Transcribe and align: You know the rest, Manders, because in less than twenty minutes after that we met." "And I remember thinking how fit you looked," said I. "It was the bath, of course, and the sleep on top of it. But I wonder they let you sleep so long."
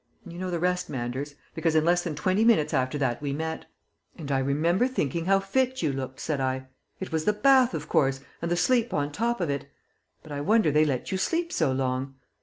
You 0.25 0.39
know 0.39 0.49
the 0.49 0.57
rest, 0.57 0.89
Manders, 0.89 1.35
because 1.53 1.75
in 1.75 1.85
less 1.85 2.03
than 2.03 2.15
twenty 2.15 2.43
minutes 2.43 2.73
after 2.73 2.97
that 2.97 3.21
we 3.21 3.33
met." 3.33 3.67
"And 4.17 4.31
I 4.31 4.39
remember 4.39 4.87
thinking 4.87 5.25
how 5.25 5.39
fit 5.39 5.83
you 5.83 5.93
looked," 5.93 6.19
said 6.19 6.41
I. 6.41 6.69
"It 6.99 7.11
was 7.11 7.25
the 7.25 7.33
bath, 7.33 7.75
of 7.75 7.87
course, 7.87 8.19
and 8.41 8.49
the 8.49 8.57
sleep 8.57 8.95
on 8.95 9.11
top 9.11 9.39
of 9.39 9.51
it. 9.51 9.69
But 10.23 10.31
I 10.31 10.41
wonder 10.41 10.71
they 10.71 10.85
let 10.85 11.11
you 11.11 11.19
sleep 11.19 11.51
so 11.53 11.71
long." 11.71 12.15